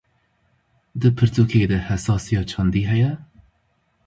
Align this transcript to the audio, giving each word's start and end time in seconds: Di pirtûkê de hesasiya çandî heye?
Di 0.99 1.09
pirtûkê 1.17 1.63
de 1.71 1.77
hesasiya 1.87 2.41
çandî 2.51 2.83
heye? 2.91 3.11